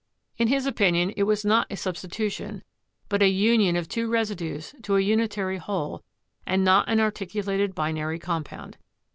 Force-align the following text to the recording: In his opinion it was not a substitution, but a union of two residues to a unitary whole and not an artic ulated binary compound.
In 0.39 0.47
his 0.47 0.65
opinion 0.65 1.11
it 1.15 1.25
was 1.25 1.45
not 1.45 1.67
a 1.69 1.77
substitution, 1.77 2.63
but 3.07 3.21
a 3.21 3.27
union 3.29 3.75
of 3.75 3.87
two 3.87 4.09
residues 4.09 4.73
to 4.81 4.95
a 4.97 5.01
unitary 5.01 5.59
whole 5.59 6.03
and 6.43 6.63
not 6.63 6.89
an 6.89 6.99
artic 6.99 7.29
ulated 7.33 7.75
binary 7.75 8.17
compound. 8.17 8.79